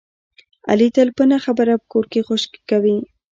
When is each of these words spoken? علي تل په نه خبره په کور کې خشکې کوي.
علي 0.69 0.87
تل 0.95 1.07
په 1.17 1.23
نه 1.31 1.37
خبره 1.45 1.73
په 1.81 1.85
کور 1.93 2.05
کې 2.11 2.25
خشکې 2.27 2.61
کوي. 2.69 2.97